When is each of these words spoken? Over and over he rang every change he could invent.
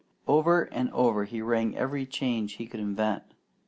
Over 0.27 0.63
and 0.63 0.89
over 0.93 1.25
he 1.25 1.43
rang 1.43 1.77
every 1.77 2.07
change 2.07 2.53
he 2.53 2.65
could 2.65 2.79
invent. 2.79 3.21